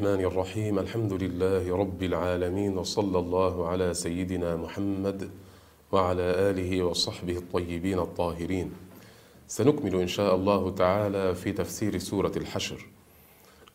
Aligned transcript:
الرحمن 0.00 0.24
الرحيم. 0.24 0.78
الحمد 0.78 1.12
لله 1.12 1.76
رب 1.76 2.02
العالمين 2.02 2.78
وصلى 2.78 3.18
الله 3.18 3.68
على 3.68 3.94
سيدنا 3.94 4.56
محمد 4.56 5.30
وعلى 5.92 6.22
آله 6.22 6.82
وصحبه 6.82 7.36
الطيبين 7.36 7.98
الطاهرين. 7.98 8.72
سنكمل 9.48 9.94
إن 10.00 10.06
شاء 10.06 10.34
الله 10.34 10.70
تعالى 10.70 11.34
في 11.34 11.52
تفسير 11.52 11.98
سورة 11.98 12.32
الحشر. 12.36 12.86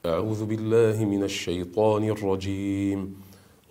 أعوذ 0.06 0.46
بالله 0.46 1.06
من 1.06 1.24
الشيطان 1.24 2.04
الرجيم. 2.10 3.16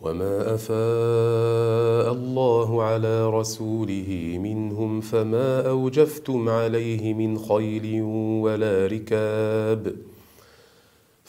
وما 0.03 0.55
أفاء 0.55 2.13
الله 2.13 2.83
على 2.83 3.31
رسوله 3.31 4.39
منهم 4.43 5.01
فما 5.01 5.69
أوجفتم 5.69 6.49
عليه 6.49 7.15
من 7.15 7.39
خيل 7.39 8.03
ولا 8.45 8.87
ركاب. 8.87 10.14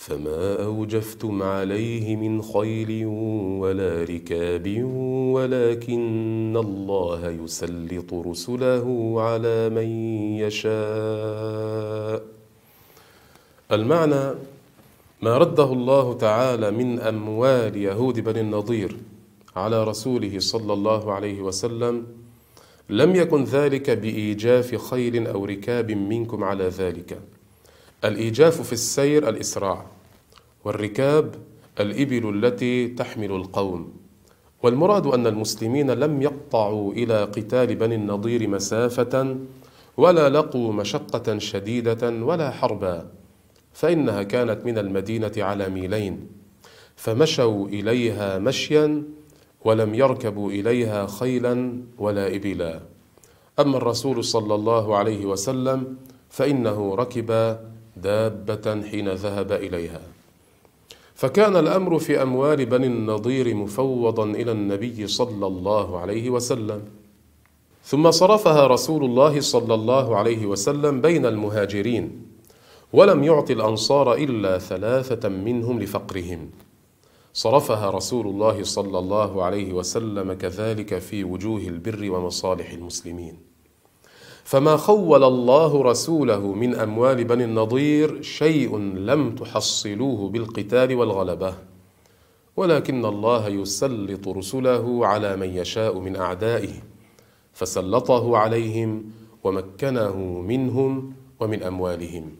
فما 0.05 0.63
أوجفتم 0.63 1.43
عليه 1.43 2.15
من 2.15 2.41
خيل 2.41 3.05
ولا 3.61 4.03
ركاب 4.03 4.83
ولكن 5.33 6.57
الله 6.57 7.29
يسلط 7.29 8.13
رسله 8.13 9.15
على 9.21 9.69
من 9.69 9.87
يشاء. 10.45 12.23
المعنى 13.71 14.35
ما 15.21 15.37
رده 15.37 15.73
الله 15.73 16.13
تعالى 16.13 16.71
من 16.71 16.99
أموال 16.99 17.77
يهود 17.77 18.19
بني 18.19 18.41
النضير 18.41 18.97
على 19.55 19.83
رسوله 19.83 20.39
صلى 20.39 20.73
الله 20.73 21.13
عليه 21.13 21.41
وسلم 21.41 22.05
لم 22.89 23.15
يكن 23.15 23.43
ذلك 23.43 23.89
بإيجاف 23.89 24.75
خيل 24.75 25.27
أو 25.27 25.45
ركاب 25.45 25.91
منكم 25.91 26.43
على 26.43 26.67
ذلك. 26.67 27.19
الإيجاف 28.03 28.61
في 28.61 28.73
السير 28.73 29.29
الإسراع. 29.29 29.94
والركاب 30.65 31.35
الإبل 31.79 32.45
التي 32.45 32.87
تحمل 32.87 33.31
القوم. 33.31 33.93
والمراد 34.63 35.07
أن 35.07 35.27
المسلمين 35.27 35.91
لم 35.91 36.21
يقطعوا 36.21 36.93
إلى 36.93 37.23
قتال 37.23 37.75
بني 37.75 37.95
النضير 37.95 38.47
مسافة 38.47 39.37
ولا 39.97 40.29
لقوا 40.29 40.73
مشقة 40.73 41.37
شديدة 41.37 42.09
ولا 42.09 42.51
حربا 42.51 43.07
فإنها 43.73 44.23
كانت 44.23 44.65
من 44.65 44.77
المدينة 44.77 45.31
على 45.37 45.69
ميلين. 45.69 46.27
فمشوا 46.95 47.67
إليها 47.67 48.39
مشيا 48.39 49.03
ولم 49.65 49.95
يركبوا 49.95 50.51
إليها 50.51 51.07
خيلا 51.07 51.83
ولا 51.97 52.35
إبلا. 52.35 52.79
أما 53.59 53.77
الرسول 53.77 54.23
صلى 54.23 54.55
الله 54.55 54.95
عليه 54.97 55.25
وسلم 55.25 55.97
فإنه 56.29 56.95
ركب 56.95 57.57
دابة 57.97 58.81
حين 58.81 59.09
ذهب 59.09 59.51
إليها. 59.51 60.14
فكان 61.15 61.55
الأمر 61.55 61.99
في 61.99 62.21
أموال 62.21 62.65
بني 62.65 62.87
النضير 62.87 63.55
مفوضا 63.55 64.23
إلى 64.23 64.51
النبي 64.51 65.07
صلى 65.07 65.47
الله 65.47 65.99
عليه 65.99 66.29
وسلم. 66.29 66.83
ثم 67.83 68.11
صرفها 68.11 68.67
رسول 68.67 69.05
الله 69.05 69.39
صلى 69.39 69.73
الله 69.73 70.15
عليه 70.15 70.45
وسلم 70.45 71.01
بين 71.01 71.25
المهاجرين 71.25 72.25
ولم 72.93 73.23
يعط 73.23 73.51
الأنصار 73.51 74.13
إلا 74.13 74.57
ثلاثة 74.57 75.29
منهم 75.29 75.79
لفقرهم. 75.79 76.49
صرفها 77.33 77.89
رسول 77.89 78.27
الله 78.27 78.63
صلى 78.63 78.99
الله 78.99 79.43
عليه 79.43 79.73
وسلم 79.73 80.33
كذلك 80.33 80.99
في 80.99 81.23
وجوه 81.23 81.61
البر 81.61 82.11
ومصالح 82.11 82.71
المسلمين. 82.71 83.54
فما 84.45 84.77
خول 84.77 85.23
الله 85.23 85.83
رسوله 85.83 86.39
من 86.53 86.75
اموال 86.75 87.23
بني 87.23 87.43
النضير 87.43 88.21
شيء 88.21 88.77
لم 88.77 89.35
تحصلوه 89.35 90.29
بالقتال 90.29 90.95
والغلبه 90.95 91.53
ولكن 92.57 93.05
الله 93.05 93.47
يسلط 93.47 94.27
رسله 94.27 95.07
على 95.07 95.35
من 95.35 95.49
يشاء 95.49 95.99
من 95.99 96.15
اعدائه 96.15 96.73
فسلطه 97.53 98.37
عليهم 98.37 99.03
ومكنه 99.43 100.17
منهم 100.41 101.13
ومن 101.39 101.63
اموالهم 101.63 102.31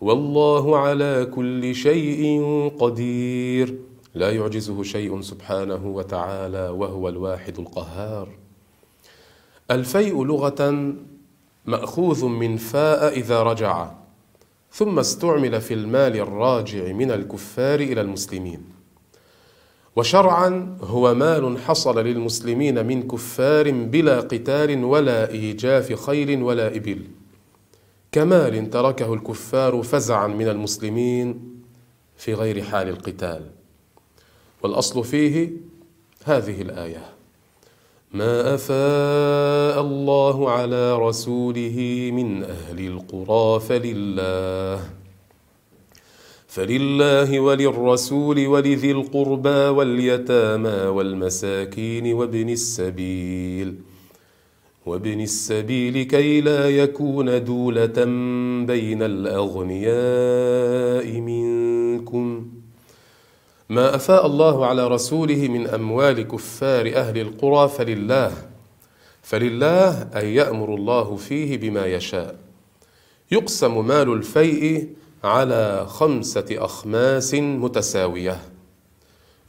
والله 0.00 0.78
على 0.78 1.30
كل 1.34 1.74
شيء 1.74 2.42
قدير 2.78 3.78
لا 4.14 4.30
يعجزه 4.30 4.82
شيء 4.82 5.20
سبحانه 5.20 5.86
وتعالى 5.86 6.68
وهو 6.68 7.08
الواحد 7.08 7.58
القهار 7.58 8.28
الفيء 9.70 10.24
لغة 10.24 10.94
مأخوذ 11.66 12.24
من 12.24 12.56
فاء 12.56 13.18
إذا 13.18 13.42
رجع 13.42 13.90
ثم 14.72 14.98
استعمل 14.98 15.60
في 15.60 15.74
المال 15.74 16.16
الراجع 16.16 16.92
من 16.92 17.10
الكفار 17.10 17.80
إلى 17.80 18.00
المسلمين. 18.00 18.62
وشرعا 19.96 20.78
هو 20.80 21.14
مال 21.14 21.58
حصل 21.58 21.98
للمسلمين 21.98 22.86
من 22.86 23.08
كفار 23.08 23.70
بلا 23.70 24.20
قتال 24.20 24.84
ولا 24.84 25.30
إيجاف 25.30 25.92
خيل 26.06 26.42
ولا 26.42 26.76
إبل 26.76 27.02
كمال 28.12 28.70
تركه 28.70 29.14
الكفار 29.14 29.82
فزعا 29.82 30.26
من 30.26 30.48
المسلمين 30.48 31.56
في 32.16 32.34
غير 32.34 32.62
حال 32.62 32.88
القتال. 32.88 33.50
والأصل 34.62 35.04
فيه 35.04 35.50
هذه 36.24 36.62
الآية. 36.62 37.15
ما 38.16 38.54
أفاء 38.54 39.80
الله 39.80 40.50
على 40.50 40.98
رسوله 40.98 42.10
من 42.14 42.42
أهل 42.44 42.86
القرى 42.86 43.60
فلله 43.60 44.80
فلله 46.48 47.40
وللرسول 47.40 48.46
ولذي 48.46 48.90
القربى 48.90 49.48
واليتامى 49.48 50.86
والمساكين 50.96 52.12
وابن 52.12 52.48
السبيل 52.48 53.74
وابن 54.86 55.20
السبيل 55.20 56.02
كي 56.02 56.40
لا 56.40 56.70
يكون 56.70 57.44
دولة 57.44 58.04
بين 58.66 59.02
الأغنياء 59.02 60.00
منكم. 61.20 62.55
ما 63.68 63.94
أفاء 63.94 64.26
الله 64.26 64.66
على 64.66 64.88
رسوله 64.88 65.48
من 65.48 65.66
أموال 65.66 66.28
كفار 66.28 66.92
أهل 66.94 67.18
القرى 67.18 67.68
فلله 67.68 68.32
فلله 69.22 70.02
أن 70.02 70.26
يأمر 70.26 70.74
الله 70.74 71.16
فيه 71.16 71.58
بما 71.58 71.86
يشاء. 71.86 72.36
يقسم 73.30 73.86
مال 73.86 74.12
الفيء 74.12 74.88
على 75.24 75.86
خمسة 75.88 76.46
أخماس 76.50 77.34
متساوية. 77.34 78.40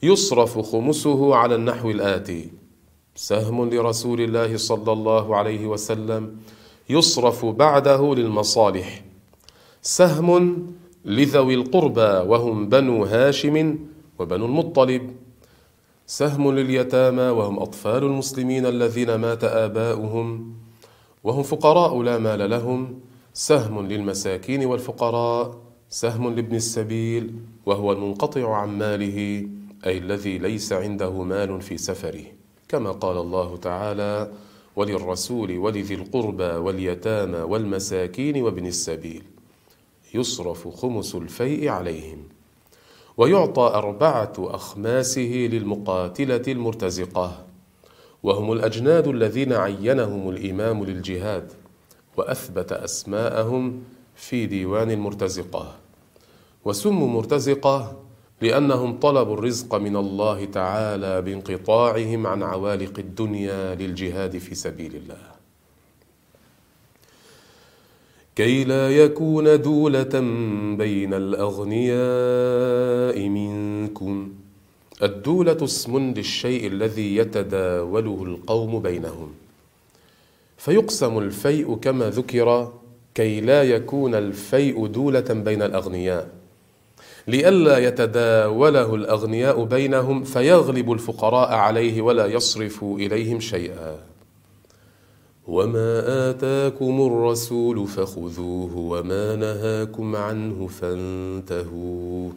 يصرف 0.02 0.58
خمسه 0.58 1.34
على 1.34 1.54
النحو 1.54 1.90
الآتي. 1.90 2.50
سهم 3.14 3.70
لرسول 3.70 4.20
الله 4.20 4.56
صلى 4.56 4.92
الله 4.92 5.36
عليه 5.36 5.66
وسلم 5.66 6.36
يصرف 6.90 7.44
بعده 7.44 8.14
للمصالح. 8.14 9.02
سهم 9.82 10.72
لذوي 11.04 11.54
القربى 11.54 12.28
وهم 12.28 12.68
بنو 12.68 13.04
هاشم 13.04 13.78
وبنو 14.18 14.46
المطلب. 14.46 15.10
سهم 16.06 16.50
لليتامى 16.50 17.22
وهم 17.22 17.58
أطفال 17.58 18.04
المسلمين 18.04 18.66
الذين 18.66 19.14
مات 19.14 19.44
آباؤهم 19.44 20.54
وهم 21.24 21.42
فقراء 21.42 22.02
لا 22.02 22.18
مال 22.18 22.50
لهم. 22.50 23.00
سهم 23.34 23.86
للمساكين 23.86 24.66
والفقراء 24.66 25.56
سهم 25.90 26.34
لابن 26.34 26.56
السبيل 26.56 27.34
وهو 27.66 27.92
المنقطع 27.92 28.54
عن 28.54 28.78
ماله 28.78 29.48
أي 29.86 29.98
الذي 29.98 30.38
ليس 30.38 30.72
عنده 30.72 31.22
مال 31.22 31.60
في 31.60 31.78
سفره. 31.78 32.24
كما 32.68 32.90
قال 32.90 33.16
الله 33.16 33.56
تعالى 33.56 34.32
وللرسول 34.76 35.58
ولذي 35.58 35.94
القربى 35.94 36.44
واليتامى 36.44 37.38
والمساكين 37.38 38.42
وابن 38.42 38.66
السبيل. 38.66 39.22
يصرف 40.14 40.68
خمس 40.68 41.14
الفيء 41.14 41.68
عليهم. 41.68 42.18
ويعطى 43.18 43.62
أربعة 43.62 44.32
أخماسه 44.38 45.48
للمقاتلة 45.52 46.42
المرتزقة. 46.48 47.44
وهم 48.22 48.52
الأجناد 48.52 49.08
الذين 49.08 49.52
عينهم 49.52 50.28
الإمام 50.28 50.84
للجهاد 50.84 51.52
وأثبت 52.16 52.72
أسماءهم 52.72 53.82
في 54.16 54.46
ديوان 54.46 54.90
المرتزقة. 54.90 55.74
وسموا 56.64 57.08
مرتزقة 57.08 57.96
لأنهم 58.40 58.98
طلبوا 58.98 59.34
الرزق 59.34 59.74
من 59.74 59.96
الله 59.96 60.44
تعالى 60.44 61.22
بانقطاعهم 61.22 62.26
عن 62.26 62.42
عوالق 62.42 62.98
الدنيا 62.98 63.74
للجهاد 63.74 64.38
في 64.38 64.54
سبيل 64.54 64.94
الله. 64.96 65.37
كي 68.38 68.64
لا 68.64 68.90
يكون 68.90 69.62
دولة 69.62 70.20
بين 70.78 71.14
الأغنياء 71.14 71.98
منكم. 73.28 74.32
الدولة 75.02 75.64
اسم 75.64 75.98
للشيء 75.98 76.66
الذي 76.66 77.16
يتداوله 77.16 78.22
القوم 78.22 78.82
بينهم. 78.82 79.30
فيقسم 80.58 81.18
الفيء 81.18 81.74
كما 81.74 82.10
ذكر 82.10 82.72
كي 83.14 83.40
لا 83.40 83.62
يكون 83.62 84.14
الفيء 84.14 84.86
دولة 84.86 85.20
بين 85.20 85.62
الأغنياء. 85.62 86.28
لئلا 87.26 87.78
يتداوله 87.78 88.94
الأغنياء 88.94 89.64
بينهم 89.64 90.24
فيغلب 90.24 90.92
الفقراء 90.92 91.50
عليه 91.52 92.02
ولا 92.02 92.26
يصرفوا 92.26 92.98
إليهم 92.98 93.40
شيئا. 93.40 94.07
وما 95.48 96.30
آتاكم 96.30 97.00
الرسول 97.00 97.86
فخذوه 97.86 98.76
وما 98.76 99.36
نهاكم 99.36 100.16
عنه 100.16 100.66
فانتهوا. 100.66 102.30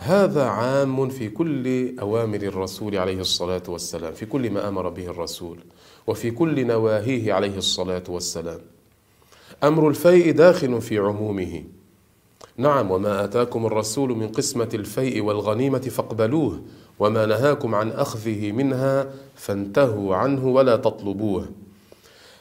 هذا 0.00 0.44
عام 0.44 1.08
في 1.08 1.28
كل 1.28 1.98
أوامر 2.00 2.42
الرسول 2.42 2.96
عليه 2.96 3.20
الصلاة 3.20 3.62
والسلام 3.68 4.12
في 4.12 4.26
كل 4.26 4.50
ما 4.50 4.68
أمر 4.68 4.88
به 4.88 5.06
الرسول 5.06 5.58
وفي 6.06 6.30
كل 6.30 6.66
نواهيه 6.66 7.32
عليه 7.32 7.56
الصلاة 7.56 8.04
والسلام. 8.08 8.60
أمر 9.64 9.88
الفيء 9.88 10.32
داخل 10.32 10.80
في 10.80 10.98
عمومه. 10.98 11.64
نعم 12.56 12.90
وما 12.90 13.24
آتاكم 13.24 13.66
الرسول 13.66 14.16
من 14.16 14.28
قسمة 14.28 14.68
الفيء 14.74 15.22
والغنيمة 15.22 15.78
فاقبلوه 15.78 16.60
وما 16.98 17.26
نهاكم 17.26 17.74
عن 17.74 17.90
أخذه 17.90 18.52
منها 18.52 19.10
فانتهوا 19.34 20.16
عنه 20.16 20.48
ولا 20.48 20.76
تطلبوه. 20.76 21.48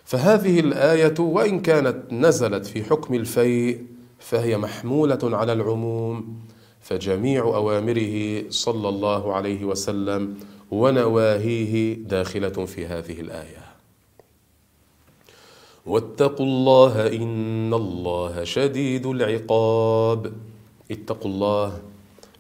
فهذه 0.06 0.60
الآية 0.60 1.14
وإن 1.20 1.60
كانت 1.62 2.14
نزلت 2.14 2.66
في 2.66 2.84
حكم 2.84 3.14
الفيء 3.14 3.86
فهي 4.20 4.58
محمولة 4.58 5.20
على 5.24 5.54
العموم 5.54 6.40
فجميع 6.82 7.44
أوامره 7.44 8.44
صلى 8.50 8.90
الله 8.90 9.34
عليه 9.34 9.66
وسلم 9.66 10.36
ونواهيه 10.72 11.94
داخلة 11.94 12.66
في 12.66 12.86
هذه 12.86 13.22
الآية. 13.22 13.62
واتقوا 15.86 16.46
الله 16.46 17.08
إن 17.08 17.74
الله 17.74 18.44
شديد 18.44 19.06
العقاب. 19.06 20.34
اتقوا 20.92 21.32
الله 21.32 21.82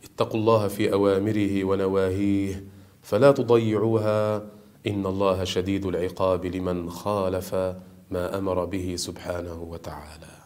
اتقوا 0.03 0.39
الله 0.39 0.67
في 0.67 0.93
أوامره 0.93 1.63
ونواهيه 1.63 2.63
فلا 3.03 3.31
تضيعوها. 3.31 4.45
إن 4.87 5.05
الله 5.05 5.43
شديد 5.43 5.85
العقاب 5.85 6.45
لمن 6.45 6.89
خالف 6.89 7.55
ما 8.11 8.37
أمر 8.37 8.65
به 8.65 8.93
سبحانه 8.95 9.67
وتعالى. 9.71 10.41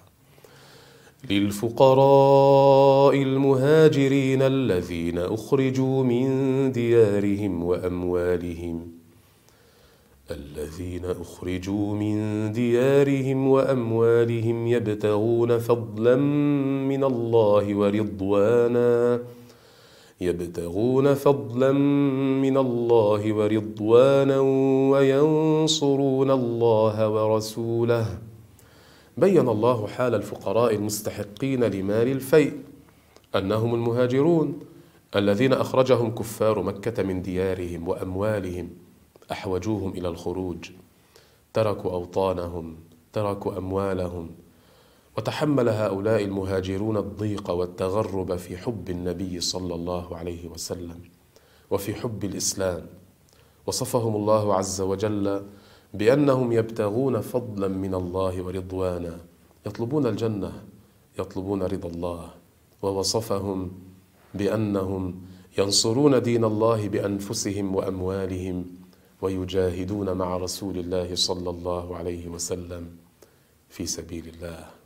للفقراء 1.30 3.16
المهاجرين 3.22 4.42
الذين 4.42 5.18
أخرجوا 5.18 6.04
من 6.04 6.72
ديارهم 6.72 7.64
وأموالهم. 7.64 8.92
الذين 10.32 11.06
أخرجوا 11.06 11.96
من 11.96 12.52
ديارهم 12.52 13.48
وأموالهم 13.48 14.68
يبتغون 14.68 15.60
فضلا 15.60 16.16
من 16.86 17.04
الله 17.04 17.76
ورضوانا 17.76 19.20
يبتغون 20.22 21.14
فضلا 21.14 21.72
من 22.42 22.58
الله 22.58 23.34
ورضوانا 23.34 24.40
وينصرون 24.92 26.32
الله 26.32 27.10
ورسوله. 27.10 28.20
بين 29.18 29.50
الله 29.50 29.88
حال 29.88 30.16
الفقراء 30.16 30.76
المستحقين 30.76 31.64
لمال 31.64 32.08
الفيء 32.08 32.54
أنهم 33.36 33.74
المهاجرون 33.74 34.60
الذين 35.16 35.54
أخرجهم 35.54 36.16
كفار 36.16 36.62
مكة 36.62 37.04
من 37.04 37.22
ديارهم 37.22 37.88
وأموالهم. 37.88 38.70
أحوجوهم 39.32 39.90
إلى 39.92 40.08
الخروج. 40.08 40.72
تركوا 41.54 41.92
أوطانهم 41.92 42.76
تركوا 43.14 43.58
أموالهم 43.58 44.30
وتحمل 45.18 45.70
هؤلاء 45.70 46.24
المهاجرون 46.24 46.98
الضيق 46.98 47.50
والتغرب 47.50 48.36
في 48.36 48.58
حب 48.58 48.90
النبي 48.90 49.40
صلى 49.40 49.76
الله 49.76 50.18
عليه 50.18 50.48
وسلم 50.48 51.00
وفي 51.72 51.96
حب 51.96 52.24
الإسلام. 52.24 52.86
وصفهم 53.68 54.16
الله 54.16 54.54
عز 54.56 54.82
وجل 54.82 55.46
بأنهم 55.94 56.52
يبتغون 56.52 57.22
فضلا 57.22 57.68
من 57.68 57.94
الله 57.96 58.42
ورضوانا. 58.42 59.20
يطلبون 59.66 60.06
الجنة 60.06 60.64
يطلبون 61.20 61.64
رضا 61.64 61.90
الله. 61.90 62.30
ووصفهم 62.82 63.72
بأنهم 64.34 65.22
ينصرون 65.58 66.22
دين 66.22 66.44
الله 66.44 66.90
بأنفسهم 66.90 67.76
وأموالهم 67.76 68.66
ويجاهدون 69.22 70.12
مع 70.12 70.38
رسول 70.38 70.78
الله 70.78 71.16
صلى 71.16 71.50
الله 71.50 71.96
عليه 71.96 72.28
وسلم 72.28 72.84
في 73.70 73.86
سبيل 73.86 74.28
الله. 74.36 74.85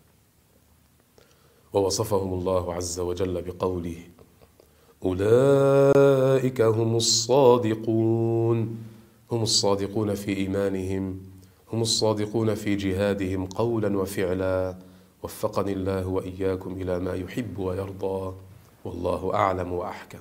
ووصفهم 1.74 2.34
الله 2.34 2.74
عز 2.74 3.00
وجل 3.00 3.42
بقوله 3.42 3.96
أولئك 5.06 6.62
هم 6.62 6.96
الصادقون. 6.96 8.78
هم 9.32 9.44
الصادقون 9.44 10.16
في 10.16 10.38
إيمانهم 10.38 11.20
هم 11.74 11.82
الصادقون 11.82 12.56
في 12.56 12.76
جهادهم 12.76 13.46
قولا 13.46 13.98
وفعلا. 13.98 14.76
وفقني 15.24 15.74
الله 15.74 16.08
وإياكم 16.08 16.82
إلى 16.82 17.00
ما 17.00 17.14
يحب 17.14 17.60
ويرضى 17.60 18.34
والله 18.86 19.34
أعلم 19.34 19.74
وأحكم. 19.74 20.20